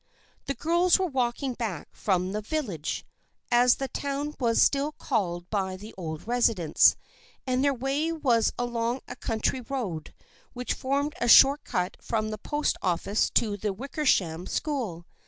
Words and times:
The 0.47 0.55
girls 0.55 0.97
were 0.97 1.05
walking 1.05 1.53
back 1.53 1.87
from 1.91 2.31
the" 2.31 2.41
village," 2.57 3.05
as 3.51 3.75
the 3.75 3.87
town 3.87 4.33
was 4.39 4.59
still 4.59 4.93
called 4.93 5.47
by 5.51 5.75
the 5.77 5.93
old 5.95 6.27
residents, 6.27 6.95
and 7.45 7.63
their 7.63 7.71
way 7.75 8.11
was 8.11 8.51
along 8.57 9.01
a 9.07 9.15
country 9.15 9.61
road 9.61 10.11
which 10.53 10.73
formed 10.73 11.13
a 11.21 11.27
short 11.27 11.63
cut 11.63 11.97
from 12.01 12.31
the 12.31 12.39
post 12.39 12.77
office 12.81 13.29
to 13.35 13.57
the 13.57 13.73
Wickersham 13.73 14.47
School. 14.47 15.05